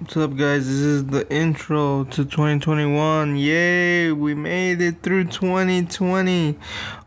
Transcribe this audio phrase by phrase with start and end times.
[0.00, 0.66] What's up, guys?
[0.66, 3.36] This is the intro to 2021.
[3.36, 6.56] Yay, we made it through 2020.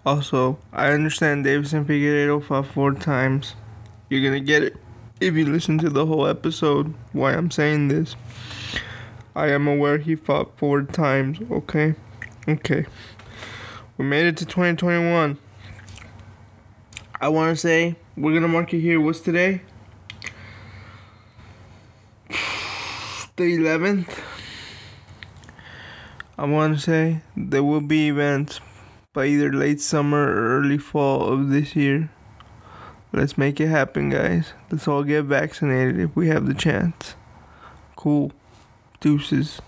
[0.06, 3.56] Also, I understand Deiveson Figueiredo fought four times.
[4.10, 4.78] You're gonna get it
[5.20, 6.94] if you listen to the whole episode.
[7.14, 8.16] Why I'm saying this.
[9.36, 11.96] I am aware he fought four times, okay?
[12.48, 12.86] Okay.
[13.98, 15.40] We made it to 2021.
[17.20, 19.02] I wanna say, we're gonna mark it here.
[19.02, 19.64] What's today?
[23.36, 24.20] The 11th,
[26.38, 28.60] I want to say there will be events
[29.12, 32.12] by either late summer or early fall of this year.
[33.12, 34.54] Let's make it happen, guys.
[34.70, 37.16] Let's all get vaccinated if we have the chance.
[37.96, 38.32] Cool.
[39.00, 39.60] Deuces.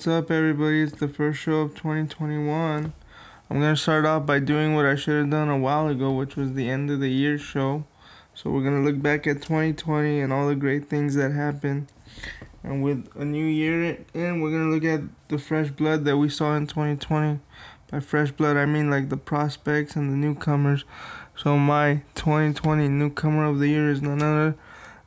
[0.00, 0.80] What's up, everybody?
[0.80, 2.94] It's the first show of 2021.
[3.50, 6.36] I'm gonna start off by doing what I should have done a while ago, which
[6.36, 7.84] was the end of the year show.
[8.32, 11.88] So we're gonna look back at 2020 and all the great things that happened.
[12.62, 16.30] And with a new year in, we're gonna look at the fresh blood that we
[16.30, 17.38] saw in 2020.
[17.90, 20.86] By fresh blood, I mean like the prospects and the newcomers.
[21.36, 24.56] So my 2020 newcomer of the year is none other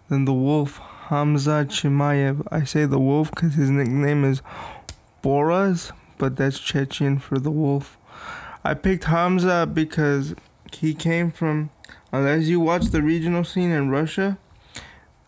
[0.08, 2.48] than the Wolf Hamza Chimaev.
[2.50, 4.42] I say the wolf because his nickname is
[5.24, 7.98] Borz, but that's Chechen for the wolf.
[8.64, 10.36] I picked Hamza because
[10.72, 11.72] he came from,
[12.12, 14.38] unless you watch the regional scene in Russia,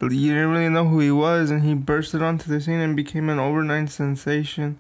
[0.02, 3.30] you didn't really know who he was, and he bursted onto the scene and became
[3.30, 4.78] an overnight sensation.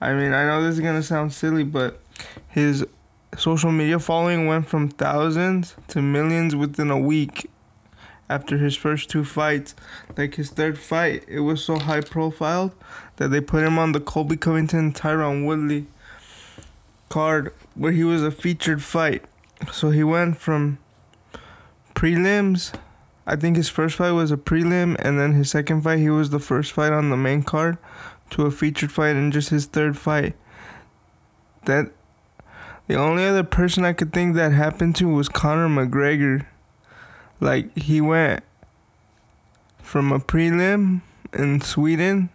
[0.00, 2.00] I mean, I know this is gonna sound silly, but
[2.48, 2.86] his
[3.36, 7.49] social media following went from thousands to millions within a week
[8.30, 9.74] after his first two fights.
[10.16, 12.72] Like his third fight, it was so high profile
[13.16, 15.86] that they put him on the Colby Covington Tyron Woodley
[17.10, 19.24] card where he was a featured fight.
[19.72, 20.78] So he went from
[21.94, 22.72] prelims.
[23.26, 26.30] I think his first fight was a prelim, and then his second fight, he was
[26.30, 27.78] the first fight on the main card
[28.30, 30.34] to a featured fight, and just his third fight.
[31.66, 31.92] That
[32.86, 36.46] the only other person I could think that happened to was Conor McGregor.
[37.40, 38.44] Like he went
[39.82, 41.00] from a prelim
[41.32, 42.28] in Sweden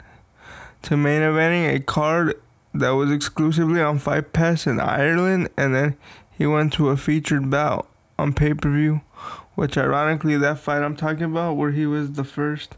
[0.81, 2.41] to main eventing a card
[2.73, 5.97] that was exclusively on Fight Pass in Ireland, and then
[6.31, 7.87] he went to a featured bout
[8.19, 9.01] on pay per view,
[9.55, 12.75] which ironically that fight I'm talking about, where he was the first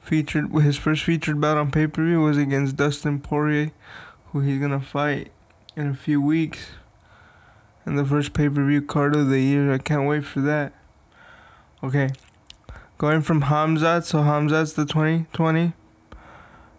[0.00, 3.70] featured, his first featured bout on pay per view was against Dustin Poirier,
[4.32, 5.30] who he's gonna fight
[5.76, 6.70] in a few weeks.
[7.86, 10.72] And the first pay per view card of the year, I can't wait for that.
[11.82, 12.10] Okay.
[12.98, 15.72] Going from Hamzat, so Hamzat's the 2020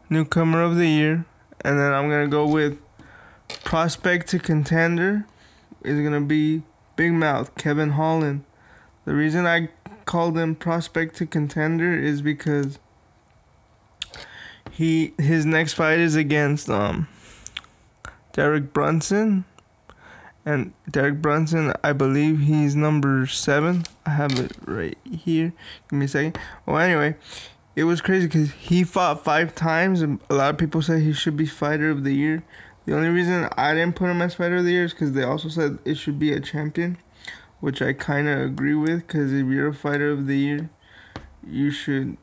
[0.09, 1.25] newcomer of the year.
[1.61, 2.77] And then I'm going to go with
[3.63, 5.25] prospect to contender
[5.83, 6.61] is going to be
[6.95, 8.43] Big Mouth, Kevin Holland.
[9.05, 9.69] The reason I
[10.05, 12.77] called him prospect to contender is because
[14.69, 17.07] he his next fight is against um
[18.33, 19.45] Derek Brunson
[20.45, 23.85] and Derek Brunson, I believe he's number seven.
[24.05, 25.53] I have it right here.
[25.89, 26.39] Give me a second.
[26.65, 27.15] Well, anyway,
[27.75, 31.13] it was crazy because he fought five times, and a lot of people said he
[31.13, 32.43] should be fighter of the year.
[32.85, 35.23] The only reason I didn't put him as fighter of the year is because they
[35.23, 36.97] also said it should be a champion,
[37.59, 39.07] which I kind of agree with.
[39.07, 40.69] Because if you're a fighter of the year,
[41.45, 42.17] you should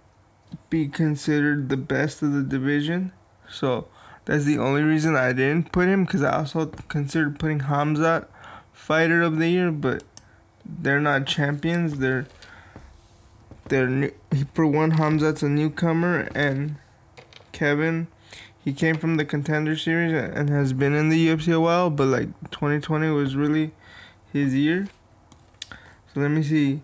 [0.69, 3.13] be considered the best of the division.
[3.49, 3.87] So
[4.29, 8.27] that's the only reason I didn't put him because I also considered putting Hamzat
[8.75, 10.03] fighter of the year, but
[10.67, 11.99] they're not champions.
[11.99, 12.27] They're
[13.69, 14.13] they're new,
[14.53, 16.77] for one Hamzat's a newcomer and
[17.53, 18.09] Kevin
[18.63, 22.09] he came from the contender series and has been in the UFC a while, but
[22.09, 23.71] like 2020 was really
[24.31, 24.89] his year.
[26.13, 26.83] So let me see.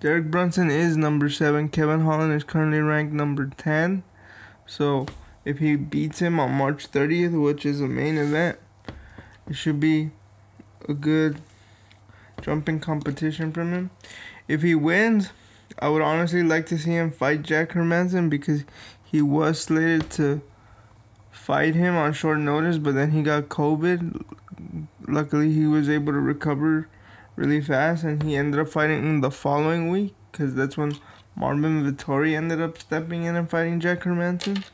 [0.00, 1.68] Derek Brunson is number seven.
[1.68, 4.02] Kevin Holland is currently ranked number ten.
[4.66, 5.06] So
[5.44, 8.58] if he beats him on March 30th, which is a main event,
[9.48, 10.10] it should be
[10.88, 11.40] a good
[12.40, 13.90] jumping competition from him.
[14.48, 15.30] If he wins,
[15.78, 18.64] I would honestly like to see him fight Jack Hermansson because
[19.04, 20.42] he was slated to
[21.30, 24.24] fight him on short notice, but then he got COVID.
[25.08, 26.88] Luckily, he was able to recover
[27.36, 30.96] really fast, and he ended up fighting in the following week because that's when
[31.34, 34.64] Marvin Vettori ended up stepping in and fighting Jack Hermansson.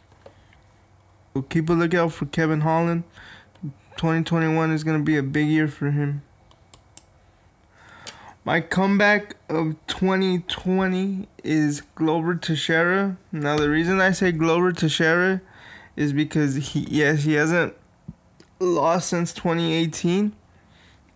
[1.39, 3.05] So keep a lookout for Kevin Holland.
[3.97, 6.23] 2021 is going to be a big year for him.
[8.45, 13.19] My comeback of 2020 is Glover Teixeira.
[13.31, 15.41] Now, the reason I say Glover Teixeira
[15.95, 17.73] is because he, yes, he hasn't
[18.59, 20.35] lost since 2018,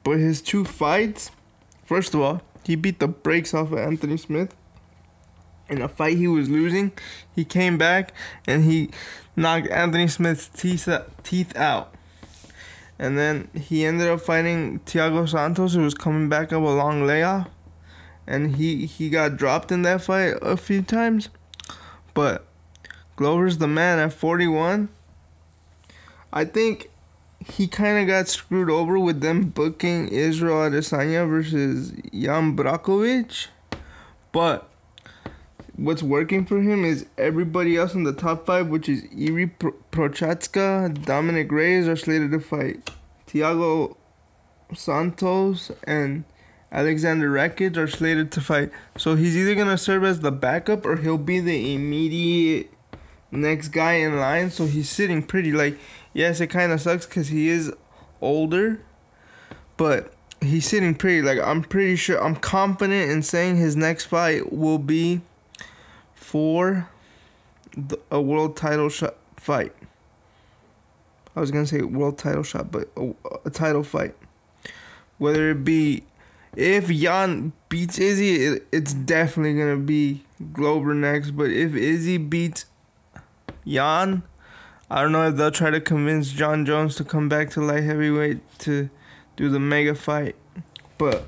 [0.04, 1.32] but his two fights,
[1.84, 4.54] first of all, he beat the brakes off of Anthony Smith.
[5.68, 6.92] In a fight he was losing,
[7.34, 8.12] he came back
[8.46, 8.90] and he
[9.36, 10.88] knocked Anthony Smith's teeth,
[11.22, 11.94] teeth out.
[12.98, 17.06] And then he ended up fighting Thiago Santos, who was coming back up a long
[17.06, 17.48] layoff.
[18.26, 21.28] And he, he got dropped in that fight a few times.
[22.14, 22.46] But
[23.16, 24.88] Glover's the man at 41.
[26.32, 26.90] I think
[27.46, 33.48] he kind of got screwed over with them booking Israel Adesanya versus Jan Blachowicz.
[34.30, 34.71] But
[35.76, 39.50] what's working for him is everybody else in the top five, which is Jiri
[39.90, 42.90] Prochazka, Dominick Reyes are slated to fight.
[43.26, 43.96] Thiago
[44.74, 46.24] Santos and
[46.70, 48.70] Alexander Rakic are slated to fight.
[48.96, 52.70] So he's either gonna serve as the backup or he'll be the immediate
[53.30, 54.50] next guy in line.
[54.50, 55.52] So he's sitting pretty.
[55.52, 55.78] Like,
[56.12, 57.72] yes, it kind of sucks because he is
[58.20, 58.80] older,
[59.76, 61.22] but he's sitting pretty.
[61.22, 65.20] Like, I'm pretty sure, I'm confident in saying his next fight will be
[66.22, 66.88] for
[67.76, 69.72] the, a world title shot fight.
[71.34, 73.12] I was gonna say world title shot, but a,
[73.44, 74.14] a title fight.
[75.18, 76.04] Whether it be
[76.56, 81.32] if Jan beats Izzy, it, it's definitely gonna be Glover next.
[81.32, 82.66] But if Izzy beats
[83.66, 84.22] Jan,
[84.90, 87.84] I don't know if they'll try to convince Jon Jones to come back to light
[87.84, 88.90] heavyweight to
[89.36, 90.36] do the mega fight.
[90.98, 91.26] But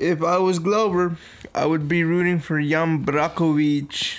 [0.00, 1.16] if I was Glover,
[1.54, 4.18] I would be rooting for Jan Blachowicz.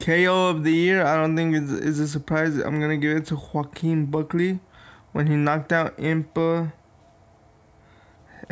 [0.00, 2.56] KO of the year, I don't think it's, it's a surprise.
[2.58, 4.60] I'm gonna give it to Joaquin Buckley
[5.12, 6.72] when he knocked out Impa.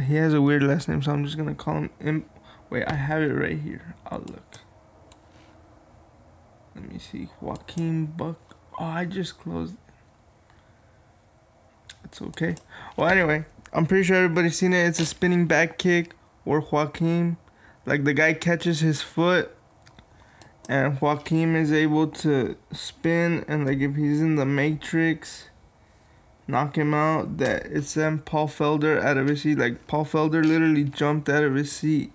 [0.02, 2.30] He has a weird last name, so I'm just gonna call him Imp.
[2.70, 3.94] Wait, I have it right here.
[4.06, 4.60] I'll look.
[6.74, 7.28] Let me see.
[7.38, 8.56] Joaquin Buck.
[8.78, 9.76] Oh, I just closed.
[12.04, 12.54] It's okay.
[12.96, 14.86] Well, anyway, I'm pretty sure everybody's seen it.
[14.86, 16.14] It's a spinning back kick
[16.44, 17.38] where Joaquin,
[17.86, 19.56] like the guy catches his foot,
[20.68, 25.48] and Joaquin is able to spin, and like if he's in the matrix,
[26.46, 27.38] knock him out.
[27.38, 29.58] That it's then Paul Felder out of his seat.
[29.58, 32.12] Like Paul Felder literally jumped out of his seat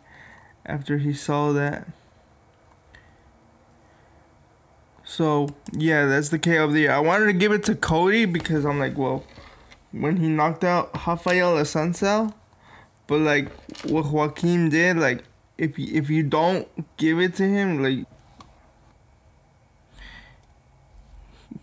[0.66, 1.88] after he saw that.
[5.04, 6.92] So yeah, that's the KO of the year.
[6.92, 9.24] I wanted to give it to Cody because I'm like, well,
[9.92, 12.34] when he knocked out Rafael Assunção,
[13.08, 13.50] but like
[13.86, 15.24] what Joaquin did, like
[15.58, 16.68] if you, if you don't
[16.98, 18.06] give it to him, like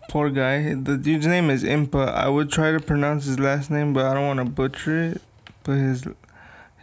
[0.09, 0.73] poor guy.
[0.73, 2.13] The dude's name is Impa.
[2.13, 5.21] I would try to pronounce his last name, but I don't want to butcher it.
[5.63, 6.07] But his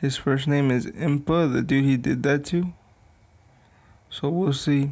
[0.00, 2.72] his first name is Impa, the dude he did that to.
[4.10, 4.90] So we'll see.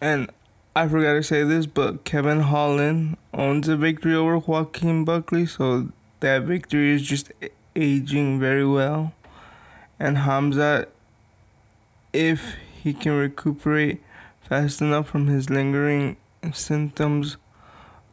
[0.00, 0.30] And
[0.78, 5.88] I forgot to say this, but Kevin Holland owns a victory over Joaquin Buckley, so
[6.20, 7.32] that victory is just
[7.74, 9.12] aging very well.
[9.98, 10.86] And Hamza,
[12.12, 14.00] if he can recuperate
[14.40, 16.16] fast enough from his lingering
[16.52, 17.38] symptoms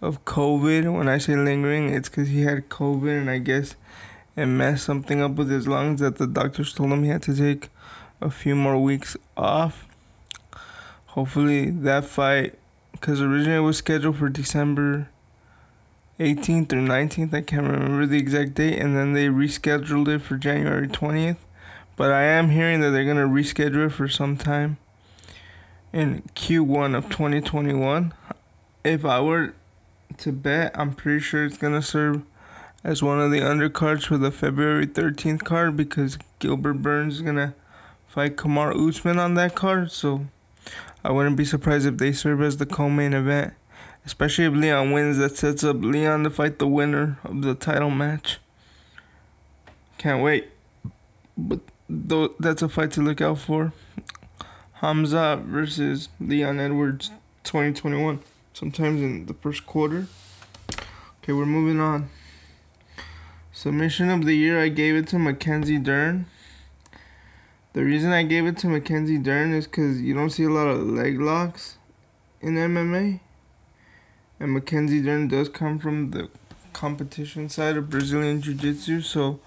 [0.01, 3.75] of COVID, when I say lingering, it's because he had COVID and I guess
[4.36, 7.36] it messed something up with his lungs that the doctors told him he had to
[7.36, 7.69] take
[8.22, 9.86] a few more weeks off
[11.15, 12.53] hopefully that fight,
[12.91, 15.10] because originally it was scheduled for December
[16.19, 20.36] 18th or 19th, I can't remember the exact date, and then they rescheduled it for
[20.38, 21.38] January 20th.
[21.95, 24.77] But I am hearing that they're gonna reschedule it for some time
[25.93, 28.13] in Q1 of 2021.
[28.84, 29.53] If I were
[30.17, 32.24] to bet, I'm pretty sure it's gonna serve
[32.84, 37.55] as one of the undercards for the February 13th card because Gilbert Burns is gonna
[38.05, 39.91] fight Kamaru Usman on that card.
[39.91, 40.27] So
[41.05, 43.53] I wouldn't be surprised if they serve as the co-main event,
[44.07, 45.19] especially if Leon wins.
[45.19, 48.39] That sets up Leon to fight the winner of the title match.
[50.00, 50.50] Can't wait.
[51.38, 53.71] But though that's a fight to look out for.
[54.81, 57.12] Hamza versus Leon Edwards
[57.43, 58.21] 2021
[58.53, 60.07] sometimes in the first quarter.
[61.21, 62.09] Okay, we're moving on.
[63.51, 66.25] Submission of the year I gave it to Mackenzie Dern.
[67.75, 70.67] The reason I gave it to Mackenzie Dern is because you don't see a lot
[70.67, 71.77] of leg locks
[72.39, 73.20] in MMA.
[74.39, 76.29] And Mackenzie Dern does come from the
[76.72, 79.41] competition side of Brazilian Jiu Jitsu, so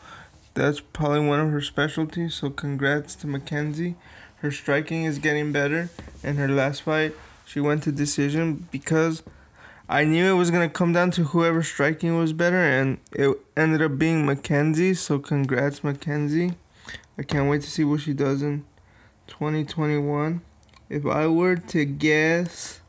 [0.52, 2.34] that's probably one of her specialties.
[2.34, 3.94] So congrats to Mackenzie.
[4.40, 5.88] Her striking is getting better.
[6.22, 7.14] In her last fight,
[7.46, 9.22] she went to decision because
[9.88, 13.80] I knew it was gonna come down to whoever striking was better, and it ended
[13.80, 14.92] up being Mackenzie.
[14.92, 16.56] So congrats, Mackenzie.
[17.18, 18.64] I can't wait to see what she does in
[19.26, 20.40] 2021.
[20.88, 22.80] If I were to guess,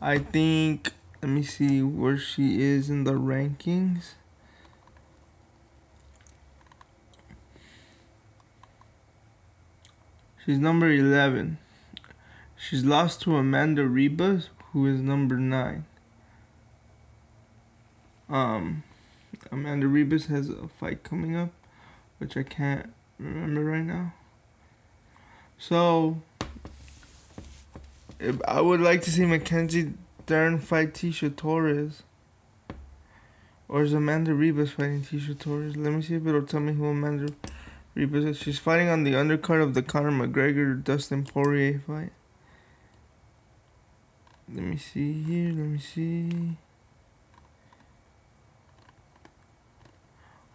[0.00, 0.90] I think
[1.22, 4.14] let me see where she is in the rankings.
[10.44, 11.58] She's number 11.
[12.56, 15.84] She's lost to Amanda Ribas, who is number 9.
[18.28, 18.82] Um,
[19.52, 21.50] Amanda Ribas has a fight coming up,
[22.18, 22.92] which I can't
[23.22, 24.12] remember right now.
[25.58, 26.20] So,
[28.46, 29.94] I would like to see Mackenzie
[30.26, 32.02] Dern fight Tecia Torres.
[33.68, 35.76] Or is Amanda Ribas fighting Tecia Torres?
[35.76, 37.32] Let me see if it'll tell me who Amanda
[37.96, 38.38] Ribas is.
[38.38, 42.12] She's fighting on the undercard of the Conor McGregor Dustin Poirier fight.
[44.52, 45.48] Let me see here.
[45.48, 46.56] Let me see.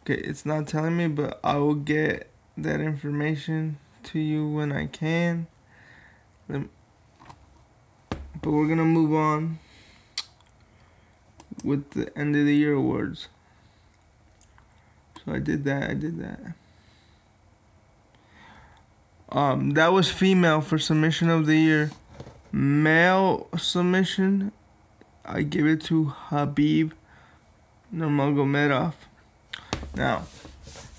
[0.03, 4.87] Okay, it's not telling me, but I will get that information to you when I
[4.87, 5.47] can.
[6.47, 6.63] But
[8.43, 9.59] we're gonna move on
[11.63, 13.27] with the end of the year awards.
[15.25, 15.89] So I did that.
[15.89, 16.53] I did that.
[19.29, 21.91] Um, that was female for submission of the year.
[22.51, 24.53] Male submission,
[25.25, 26.93] I give it to Khabib
[27.93, 28.93] Nurmagomedov.
[29.95, 30.23] Now,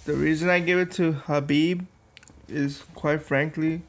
[0.09, 1.85] the reason I give it to Khabib
[2.49, 3.83] is quite frankly,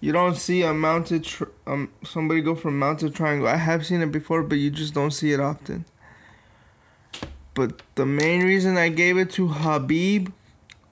[0.00, 3.46] you don't see a mounted tr- um somebody go from mounted triangle.
[3.46, 5.84] I have seen it before, but you just don't see it often.
[7.54, 10.32] But the main reason I gave it to Khabib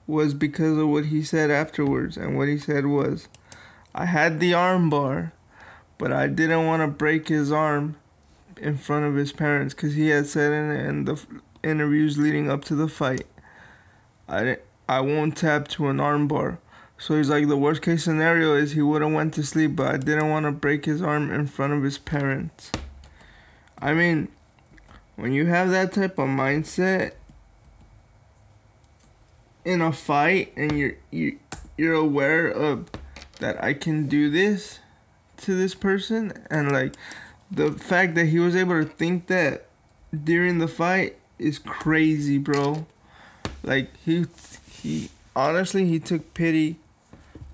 [0.07, 2.15] was because of what he said afterwards.
[2.15, 3.27] And what he said was,
[3.93, 5.33] I had the armbar,
[5.97, 7.97] but I didn't want to break his arm
[8.55, 11.21] in front of his parents because he had said in, in the
[11.61, 13.25] interviews leading up to the fight,
[14.31, 14.57] I,
[14.87, 16.57] I won't tap to an armbar.
[16.97, 19.93] So he's like, the worst case scenario is he would have went to sleep, but
[19.93, 22.71] I didn't want to break his arm in front of his parents.
[23.79, 24.29] I mean,
[25.15, 27.13] when you have that type of mindset
[29.65, 31.37] in a fight and you're you
[31.77, 32.89] you're aware of
[33.39, 34.79] that I can do this
[35.37, 36.93] to this person and like
[37.49, 39.67] the fact that he was able to think that
[40.23, 42.85] during the fight is crazy, bro.
[43.63, 44.25] Like he
[44.71, 46.77] he honestly he took pity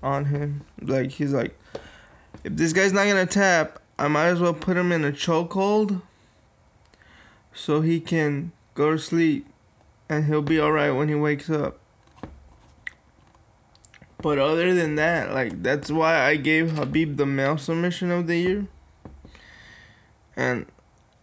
[0.02, 0.64] on him.
[0.80, 1.58] Like he's like
[2.44, 6.02] if this guy's not gonna tap, I might as well put him in a chokehold
[7.52, 9.46] so he can go to sleep
[10.08, 11.78] and he'll be alright when he wakes up.
[14.20, 18.36] But other than that, like that's why I gave Khabib the male submission of the
[18.36, 18.66] year.
[20.36, 20.66] And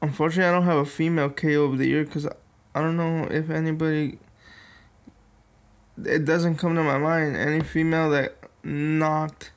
[0.02, 3.50] unfortunately, I don't have a female KO of the year because I don't know if
[3.50, 4.20] anybody.
[6.04, 9.52] It doesn't come to my mind any female that knocked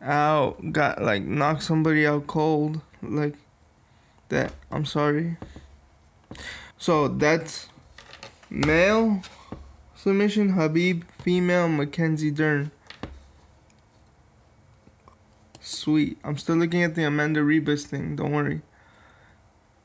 [0.00, 3.34] out, got like knocked somebody out cold like
[4.28, 4.52] that.
[4.70, 5.36] I'm sorry.
[6.78, 7.68] So that's
[8.48, 9.22] male
[9.94, 12.70] submission khabib female Mackenzie Dern.
[15.60, 16.18] Sweet.
[16.24, 18.16] I'm still looking at the Amanda Ribas thing.
[18.16, 18.62] Don't worry.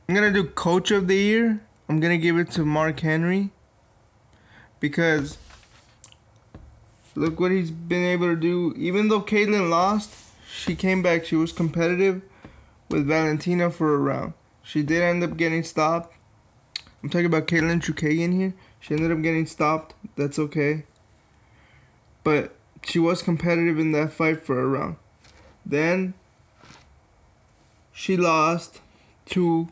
[0.07, 1.61] I'm gonna do coach of the year.
[1.89, 3.51] I'm gonna give it to Mark Henry
[4.79, 5.37] because
[7.17, 8.73] look what he's been able to do.
[8.77, 10.13] Even though Katlyn lost,
[10.47, 11.25] she came back.
[11.25, 12.21] She was competitive
[12.89, 14.33] with Valentina for a round.
[14.61, 16.15] She did end up getting stopped.
[17.01, 18.53] I'm talking about Katlyn Chookagian here.
[18.79, 19.95] She ended up getting stopped.
[20.15, 20.83] That's okay.
[22.23, 24.97] But she was competitive in that fight for a round.
[25.65, 26.13] Then
[27.91, 28.79] she lost
[29.27, 29.69] to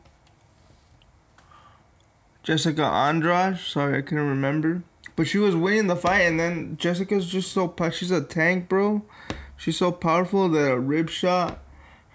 [2.43, 3.59] Jessica Andrade.
[3.59, 4.83] Sorry, I couldn't remember.
[5.15, 9.03] But she was winning the fight, and then Jessica's just so she's a tank, bro.
[9.57, 11.59] She's so powerful that a rib shot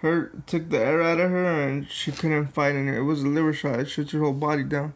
[0.01, 2.97] her took the air out of her, and she couldn't fight in it.
[2.97, 3.79] It was a liver shot.
[3.79, 4.93] It shut your whole body down.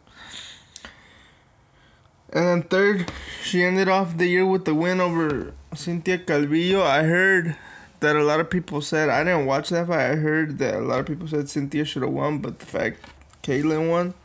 [2.34, 3.12] And then third,
[3.44, 6.82] she ended off the year with the win over Cynthia Calvillo.
[6.82, 7.56] I heard
[8.00, 10.12] that a lot of people said I didn't watch that fight.
[10.12, 13.00] I heard that a lot of people said Cynthia should have won, but the fact
[13.44, 14.16] Katlyn won,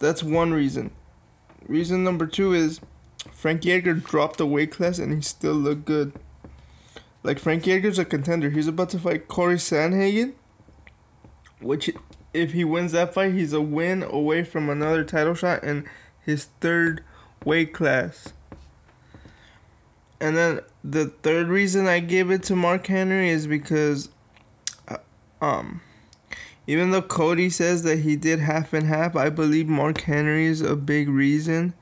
[0.00, 0.90] that's one reason.
[1.66, 2.80] Reason number two is
[3.32, 6.12] Frankie Edgar dropped the weight class and he still looked good.
[7.22, 8.50] like Frankie Edgar's a contender.
[8.50, 10.32] He's about to fight Corey Sandhagen,
[11.60, 11.90] which
[12.32, 15.86] if he wins that fight, he's a win away from another title shot in
[16.24, 17.02] his third
[17.44, 18.32] weight class.
[20.20, 24.10] And then the third reason I give it to Mark Henry is because,
[24.88, 24.98] uh,
[25.40, 25.80] um,
[26.66, 30.60] even though Cody says that he did half and half, I believe Mark Henry is
[30.60, 31.74] a big reason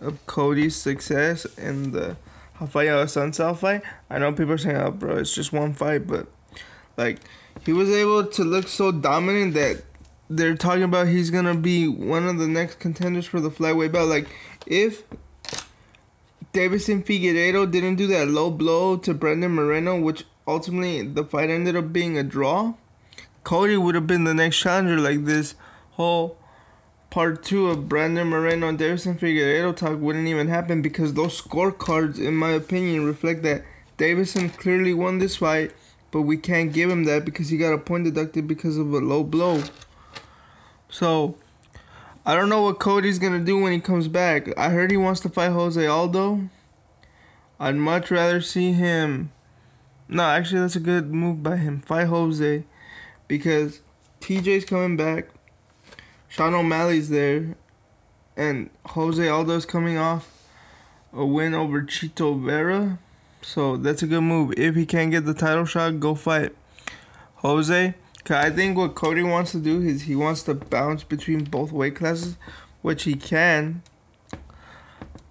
[0.00, 2.16] of Cody's success in the
[2.60, 3.82] Rafael Assunção uh, fight.
[4.10, 6.26] I know people are saying, "Oh, bro, it's just one fight," but
[6.96, 7.20] like
[7.64, 9.84] he was able to look so dominant that
[10.30, 14.08] they're talking about he's gonna be one of the next contenders for the flyweight belt.
[14.08, 14.28] Like
[14.66, 15.04] if
[16.52, 21.76] Deiveson Figueiredo didn't do that low blow to Brandon Moreno, which ultimately the fight ended
[21.76, 22.74] up being a draw,
[23.44, 24.98] Cody would have been the next challenger.
[24.98, 25.54] Like this
[25.92, 26.36] whole
[27.10, 32.18] part two of Brandon Moreno and Deiveson Figueiredo talk wouldn't even happen because those scorecards,
[32.18, 33.64] in my opinion, reflect that
[33.96, 35.72] Deiveson clearly won this fight,
[36.10, 38.98] but we can't give him that because he got a point deducted because of a
[38.98, 39.62] low blow.
[40.88, 41.36] So
[42.24, 44.56] I don't know what Cody's gonna do when he comes back.
[44.58, 46.48] I heard he wants to fight Jose Aldo.
[47.58, 49.32] I'd much rather see him.
[50.08, 51.80] No, actually, that's a good move by him.
[51.80, 52.64] Fight Jose,
[53.26, 53.80] because
[54.20, 55.28] TJ's coming back.
[56.28, 57.56] Sean O'Malley's there,
[58.36, 60.38] and Jose Aldo's coming off
[61.12, 62.98] a win over Chito Vera.
[63.42, 64.52] So that's a good move.
[64.56, 66.54] If he can't get the title shot, go fight
[67.36, 67.94] Jose.
[68.24, 71.72] Cause I think what Cody wants to do is he wants to bounce between both
[71.72, 72.36] weight classes,
[72.82, 73.82] which he can.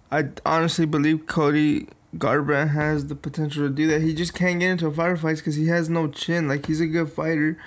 [0.10, 4.02] I honestly believe Cody Garbrandt has the potential to do that.
[4.02, 6.48] He just can't get into firefights because he has no chin.
[6.48, 7.58] Like he's a good fighter,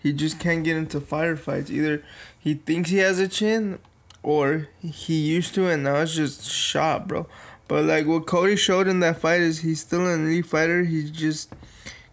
[0.00, 1.70] he just can't get into firefights.
[1.70, 2.02] Either
[2.38, 3.78] he thinks he has a chin,
[4.22, 7.26] or he used to and now it's just shot, bro.
[7.66, 10.84] But like what Cody showed in that fight is he's still an elite fighter.
[10.84, 11.52] He just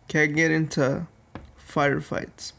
[0.07, 1.07] can't get into
[1.57, 2.53] firefights.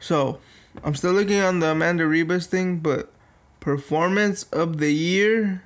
[0.00, 0.40] So,
[0.82, 3.12] I'm still looking on the Amanda Ribas thing, but
[3.60, 5.62] performance of the year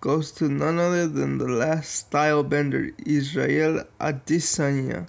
[0.00, 5.08] goes to none other than the last style bender, Israel Adesanya.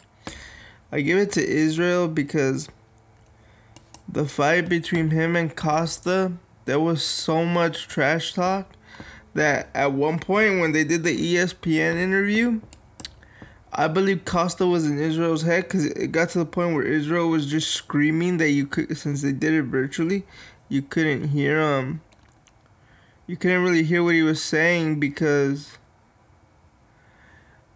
[0.91, 2.69] I give it to Israel because
[4.11, 6.33] the fight between him and Costa,
[6.65, 8.73] there was so much trash talk
[9.33, 12.61] that at one point when they did the ESPN interview,
[13.71, 17.29] I believe Costa was in Israel's head because it got to the point where Israel
[17.29, 20.25] was just screaming that you could, since they did it virtually,
[20.67, 22.01] you couldn't hear um.
[23.27, 25.77] You couldn't really hear what he was saying because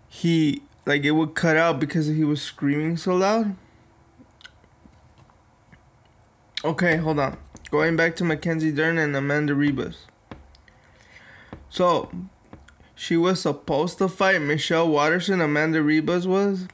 [0.09, 3.55] he like it would cut out because he was screaming so loud.
[6.65, 7.37] Okay, hold on.
[7.71, 10.05] Going back to Mackenzie Dern and Amanda Ribas.
[11.69, 12.09] So,
[12.95, 16.67] she was supposed to fight Michelle Waterson, Amanda Ribas was,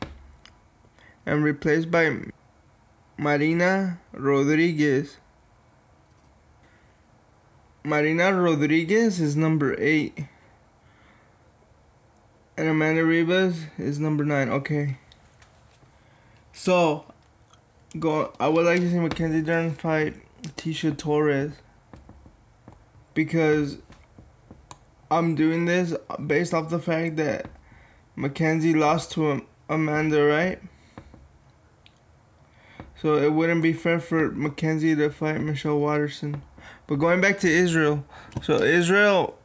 [1.26, 2.18] and replaced by
[3.18, 5.18] Marina Rodriguez.
[7.84, 10.26] Marina Rodriguez is number eight.
[12.56, 14.50] And Amanda Ribas is number nine.
[14.50, 15.00] Okay.
[16.54, 17.06] So,
[17.98, 18.34] go.
[18.40, 20.16] I would like to see Mackenzie Dern fight
[20.56, 21.54] Tecia Torres
[23.14, 23.78] because
[25.10, 27.48] I'm doing this based off the fact that
[28.16, 30.62] Mackenzie lost to Amanda, right?
[33.02, 36.44] So it wouldn't be fair for Mackenzie to fight Michelle Waterson.
[36.86, 38.06] But going back to Israel,
[38.42, 39.38] so Israel,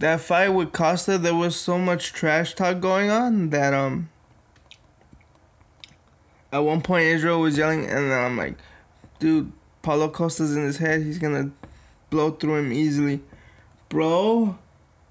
[0.00, 4.10] that fight with Costa, there was so much trash talk going on that um.
[6.54, 8.54] At one point, Israel was yelling, and I'm like,
[9.18, 11.02] dude, Paulo Costa's in his head.
[11.02, 11.50] He's gonna
[12.10, 13.20] blow through him easily
[13.94, 14.58] bro,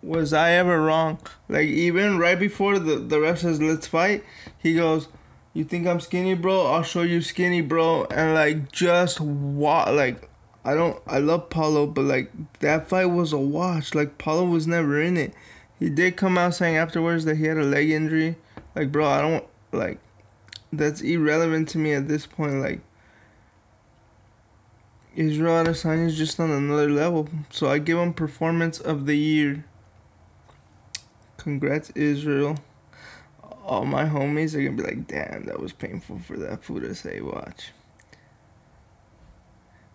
[0.01, 1.17] was I ever wrong?
[1.47, 4.25] Like even right before the the ref says let's fight,
[4.57, 5.07] he goes,
[5.53, 6.65] "You think I'm skinny, bro?
[6.65, 10.29] I'll show you skinny, bro." And like just what like
[10.65, 12.29] I don't I love Paulo, but like
[12.59, 13.95] that fight was a watch.
[13.95, 15.33] Like Paulo was never in it.
[15.79, 18.35] He did come out saying afterwards that he had a leg injury.
[18.75, 19.99] Like bro, I don't like
[20.77, 22.55] that's irrelevant to me at this point.
[22.55, 22.81] Like
[25.15, 27.29] Israel Adesanya is just on another level.
[27.49, 29.65] So I give him performance of the year.
[31.37, 32.57] Congrats, Israel.
[33.63, 36.95] All my homies are gonna be like, damn, that was painful for that fool to
[36.95, 37.21] say.
[37.21, 37.71] Watch.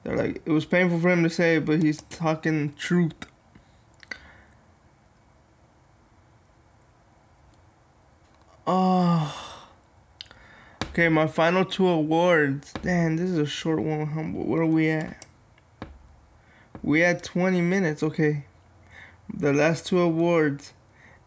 [0.05, 3.27] They're like, it was painful for him to say, but he's talking truth.
[10.99, 12.73] Okay, my final two awards.
[12.83, 14.35] Damn, this is a short one.
[14.35, 15.25] Where are we at?
[16.83, 18.03] We had 20 minutes.
[18.03, 18.47] Okay.
[19.33, 20.73] The last two awards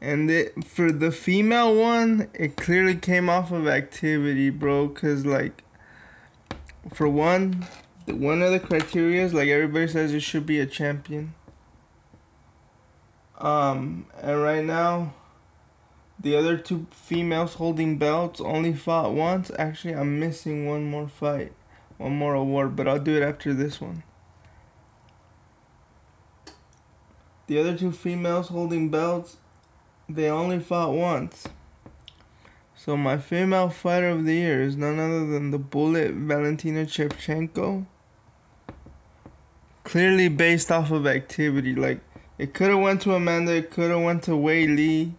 [0.02, 4.90] And it, for the female one, it clearly came off of activity, bro.
[4.90, 5.64] Cause like,
[6.94, 7.66] for one,
[8.08, 11.34] one of the criteria is like everybody says it should be a champion.
[13.38, 15.14] Um, and right now,
[16.22, 19.50] the other two females holding belts only fought once.
[19.58, 21.52] Actually, I'm missing one more fight,
[21.98, 24.04] one more award, but I'll do it after this one.
[27.48, 29.38] The other two females holding belts,
[30.08, 31.48] they only fought once.
[32.76, 37.86] So my female fighter of the year is none other than the Bullet Valentina Shevchenko.
[39.84, 42.00] Clearly based off of activity, like
[42.38, 45.14] it could have went to Amanda, it could have went to Weili,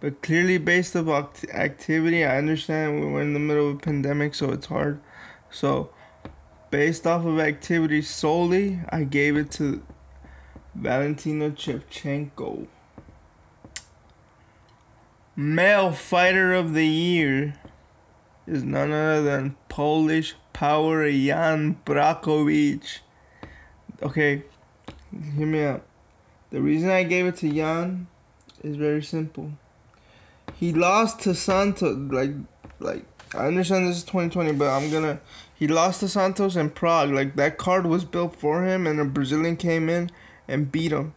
[0.00, 2.24] but clearly based off activity.
[2.24, 5.00] I understand we're in the middle of a pandemic, so it's hard.
[5.50, 5.90] So
[6.70, 9.82] based off of activity solely, I gave it to
[10.74, 12.66] Valentina Shevchenko.
[15.36, 17.54] Male Fighter of the Year
[18.46, 22.98] is none other than Polish power Jan Blachowicz.
[24.02, 24.42] Okay,
[25.36, 25.84] hear me out.
[26.50, 28.06] The reason I gave it to Jan
[28.62, 29.52] is very simple.
[30.60, 32.32] He lost to Santos, like,
[32.80, 35.18] like I understand this is 2020, but I'm gonna.
[35.54, 37.12] He lost to Santos in Prague.
[37.12, 40.10] Like that card was built for him, and a Brazilian came in
[40.46, 41.14] and beat him.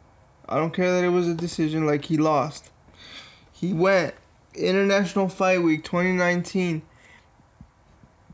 [0.47, 1.86] I don't care that it was a decision.
[1.86, 2.71] Like he lost.
[3.51, 4.13] He went
[4.56, 6.82] International Fight Week 2019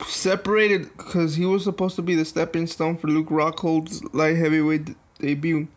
[0.05, 4.95] separated because he was supposed to be the stepping stone for Luke Rockhold's light heavyweight
[5.17, 5.69] debut.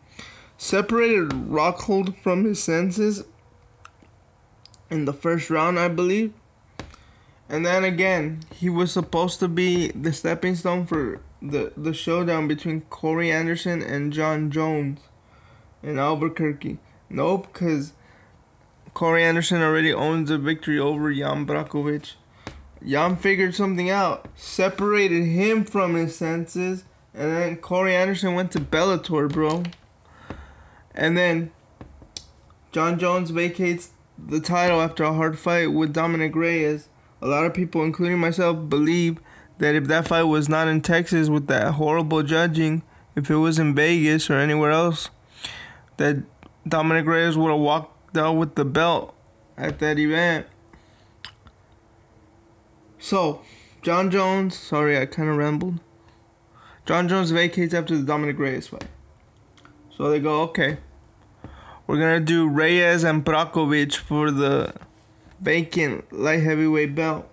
[0.59, 3.23] Separated Rockhold from his senses
[4.89, 6.33] in the first round, I believe.
[7.49, 12.47] And then again, he was supposed to be the stepping stone for the, the showdown
[12.47, 14.99] between Corey Anderson and Jon Jones
[15.83, 16.79] in Albuquerque.
[17.09, 17.93] Nope, because
[18.93, 22.13] Corey Anderson already owns a victory over Jan Blachowicz.
[22.85, 28.59] Jan figured something out, separated him from his senses, and then Corey Anderson went to
[28.59, 29.63] Bellator, bro.
[30.95, 31.51] And then
[32.71, 33.91] Jon Jones vacates
[34.27, 36.89] the title after a hard fight with Dominick Reyes.
[37.21, 39.19] A lot of people, including myself, believe
[39.59, 42.83] that if that fight was not in Texas with that horrible judging,
[43.15, 45.09] if it was in Vegas or anywhere else,
[45.97, 46.23] that
[46.67, 49.13] Dominick Reyes would have walked out with the belt
[49.57, 50.47] at that event.
[52.99, 53.41] So,
[53.81, 55.79] Jon Jones, sorry, I kind of rambled.
[56.85, 58.87] Jon Jones vacates after the Dominick Reyes fight.
[59.95, 60.77] So they go, okay,
[61.87, 64.73] we're gonna do Reyes and Blachowicz for the
[65.39, 67.27] vacant light heavyweight belt.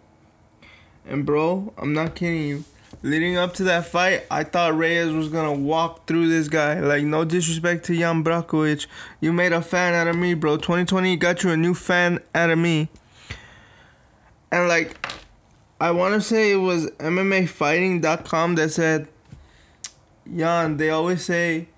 [1.07, 2.65] And bro, I'm not kidding you
[3.03, 6.81] leading up to that fight, I thought Reyes was gonna walk through this guy.
[6.81, 8.87] Like, no disrespect to Jan Blachowicz.
[9.21, 10.57] You made a fan out of me, bro.
[10.57, 12.89] 2020 got you a new fan out of me.
[14.51, 15.07] And like,
[15.81, 19.09] I wanna say it was MMAfighting.com that said,
[20.37, 21.69] Jan, they always say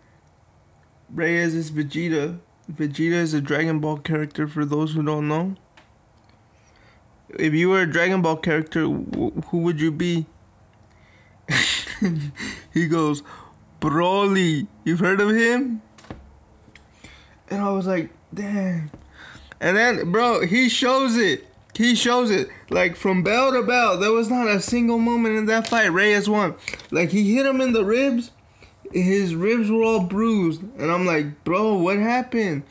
[1.12, 2.38] Reyes is Vegeta.
[2.70, 5.56] Vegeta is a Dragon Ball character for those who don't know.
[7.30, 10.26] If you were a Dragon Ball character, who would you be?
[12.72, 13.22] he goes,
[13.80, 15.82] Broly, you've heard of him?
[17.50, 18.90] And I was like, damn.
[19.60, 21.46] And then, bro, he shows it.
[21.74, 22.48] He shows it.
[22.70, 26.28] Like, from bell to bell, there was not a single moment in that fight Reyes
[26.28, 26.54] won.
[26.90, 28.30] Like, he hit him in the ribs.
[28.92, 30.62] His ribs were all bruised.
[30.78, 32.62] And I'm like, bro, what happened?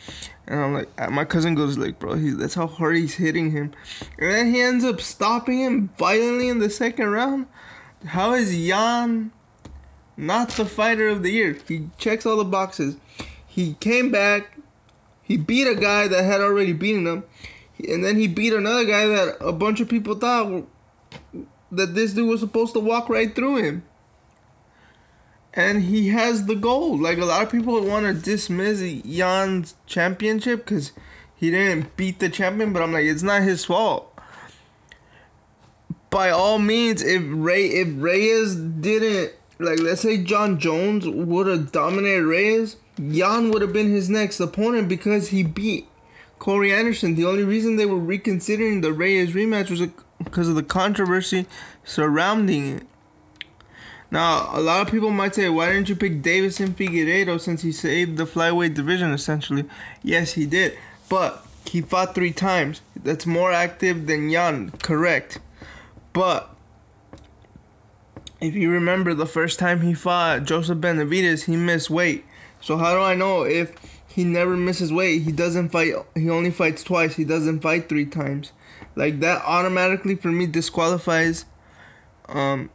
[0.47, 3.51] And I'm like, uh, my cousin goes like, bro, he, that's how hard he's hitting
[3.51, 3.73] him.
[4.17, 7.47] And then he ends up stopping him violently in the second round.
[8.05, 9.31] How is Jan
[10.17, 11.57] not the fighter of the year?
[11.67, 12.97] He checks all the boxes.
[13.45, 14.57] He came back.
[15.21, 17.23] He beat a guy that had already beaten him,
[17.87, 20.65] and then he beat another guy that a bunch of people thought
[21.71, 23.83] that this dude was supposed to walk right through him.
[25.53, 27.01] And he has the gold.
[27.01, 30.91] Like a lot of people want to dismiss Jan's championship because
[31.35, 34.11] he didn't beat the champion, but I'm like, it's not his fault
[36.11, 41.71] by all means, if Ray if Reyes didn't like, let's say Jon Jones would have
[41.71, 45.87] dominated Reyes, Jan would have been his next opponent because he beat
[46.37, 47.15] Corey Anderson.
[47.15, 49.87] The only reason they were reconsidering the Reyes rematch was
[50.23, 51.47] because of the controversy
[51.83, 52.87] surrounding it.
[54.11, 57.71] Now, a lot of people might say, why didn't you pick Deiveson Figueiredo since he
[57.71, 59.65] saved the flyweight division essentially?
[60.03, 60.77] Yes, he did.
[61.07, 62.81] But he fought three times.
[62.95, 65.39] That's more active than Jan, correct.
[66.11, 66.53] But
[68.41, 72.25] if you remember the first time he fought Joseph Benavidez, he missed weight.
[72.59, 73.73] So how do I know if
[74.13, 75.23] he never misses weight.
[75.23, 75.93] He doesn't fight.
[76.15, 77.15] He only fights twice.
[77.15, 78.51] He doesn't fight three times.
[78.95, 81.45] Like that automatically for me disqualifies
[82.27, 82.69] um,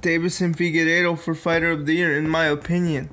[0.00, 3.10] Deiveson Figueiredo for fighter of the year in my opinion.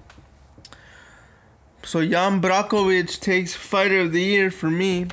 [1.83, 5.11] So Jan Blachowicz takes fighter of the year for me, and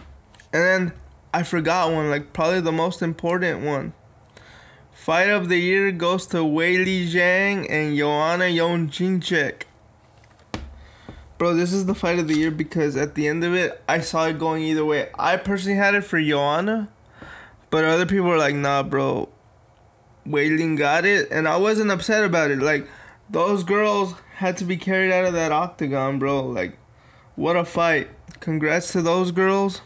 [0.53, 0.93] then
[1.33, 3.93] I forgot one, like probably the most important one.
[4.93, 9.63] Fight of the year goes to Weili Zhang and Joanna Jędrzejczyk.
[11.39, 14.01] Bro, this is the fight of the year because at the end of it, I
[14.01, 15.11] saw it going either way.
[15.19, 16.89] I personally had it for Joanna,
[17.71, 19.29] but other people were like, nah, bro.
[20.27, 22.59] Weili got it, and I wasn't upset about it.
[22.59, 22.89] Like,
[23.31, 26.45] those girls had to be carried out of that octagon, bro.
[26.47, 26.79] Like,
[27.35, 28.09] what a fight.
[28.41, 29.81] Congrats to those girls.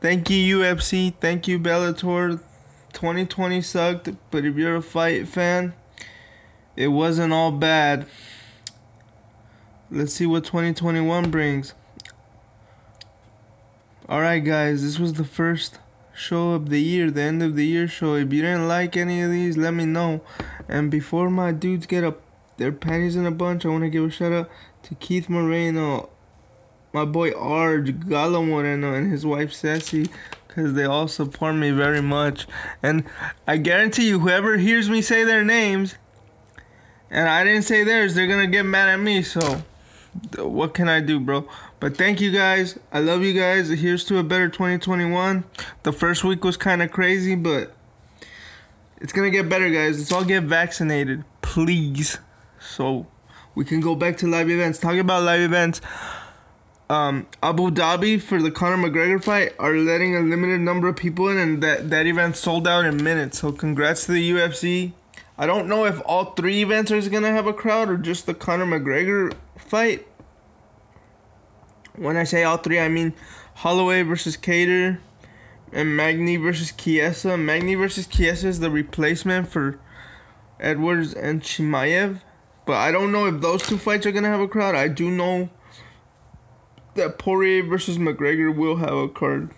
[0.00, 1.14] Thank you, UFC.
[1.20, 2.40] Thank you, Bellator.
[2.92, 5.74] 2020 sucked, but if you're a fight fan,
[6.76, 8.06] it wasn't all bad.
[9.90, 11.74] Let's see what 2021 brings.
[14.08, 15.78] Alright, guys, this was the first
[16.16, 18.14] show of the year, the end of the year show.
[18.14, 20.22] If you didn't like any of these, let me know.
[20.68, 22.22] And before my dudes get up
[22.56, 24.50] their panties in a bunch, I want to give a shout out
[24.84, 26.08] to Keith Moreno,
[26.92, 30.08] my boy Arj, Galo Moreno, and his wife Sassy,
[30.48, 32.46] because they all support me very much.
[32.82, 33.04] And
[33.46, 35.96] I guarantee you, whoever hears me say their names,
[37.10, 39.22] and I didn't say theirs, they're gonna get mad at me.
[39.22, 39.62] So
[40.38, 41.48] what can I do, bro?
[41.80, 42.78] But thank you guys.
[42.92, 43.68] I love you guys.
[43.68, 45.44] Here's to a better 2021.
[45.82, 47.72] The first week was kind of crazy, but
[49.00, 49.98] it's gonna get better, guys.
[49.98, 52.18] Let's all get vaccinated, please.
[52.60, 53.06] So
[53.54, 54.78] we can go back to live events.
[54.78, 55.80] Talking about live events.
[56.88, 61.28] Um, Abu Dhabi for the Conor McGregor fight are letting a limited number of people
[61.28, 63.40] in, and that that event sold out in minutes.
[63.40, 64.92] So congrats to the UFC.
[65.36, 68.34] I don't know if all three events are gonna have a crowd or just the
[68.34, 69.34] Conor McGregor
[69.66, 70.06] fight.
[71.96, 73.14] When I say all three, I mean
[73.54, 74.98] Holloway versus Kattar
[75.72, 77.36] and Magny versus Chiesa.
[77.36, 79.78] Magny versus Chiesa is the replacement for
[80.60, 82.20] Edwards and Chimaev.
[82.66, 84.74] But I don't know if those two fights are gonna have a crowd.
[84.74, 85.48] I do know
[86.94, 89.50] that Poirier versus McGregor will have a card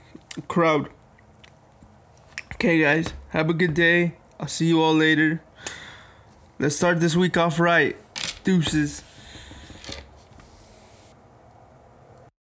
[0.47, 0.91] crowd.
[2.55, 4.15] Okay guys, have a good day.
[4.39, 5.43] I'll see you all later.
[6.59, 7.97] Let's start this week off right.
[8.45, 9.03] Deuces.